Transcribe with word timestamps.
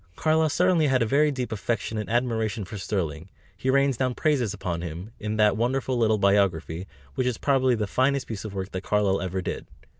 Carlyle 0.15 0.49
certainly 0.49 0.87
had 0.87 1.03
a 1.03 1.05
very 1.05 1.29
deep 1.29 1.51
affection 1.51 1.95
and 1.99 2.09
admiration 2.09 2.65
for 2.65 2.75
Sterling; 2.75 3.29
he 3.55 3.69
rains 3.69 3.97
down 3.97 4.15
praises 4.15 4.51
upon 4.51 4.81
him, 4.81 5.11
in 5.19 5.35
that 5.37 5.55
wonderful 5.55 5.95
little 5.95 6.17
biography, 6.17 6.87
which 7.13 7.27
is 7.27 7.37
probably 7.37 7.75
the 7.75 7.85
finest 7.85 8.25
piece 8.25 8.43
of 8.43 8.55
work 8.55 8.71
that 8.71 8.81
Carlyle 8.81 9.21
ever 9.21 9.43
did. 9.43 9.67